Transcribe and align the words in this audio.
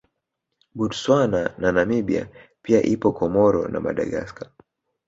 Botswana 0.75 1.41
na 1.57 1.71
Namibia 1.71 2.27
pia 2.61 2.83
ipo 2.83 3.09
Comoro 3.13 3.67
na 3.67 3.79
Madagascar 3.79 4.49